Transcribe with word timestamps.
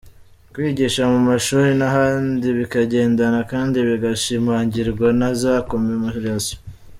Kwigisha 0.53 1.01
mu 1.11 1.19
mashuri 1.29 1.69
n’ahandi 1.79 2.47
bikagendana 2.57 3.39
kandi 3.51 3.77
bigashimangirwa 3.89 5.07
na 5.19 5.29
za 5.41 5.53
commemorations. 5.69 6.45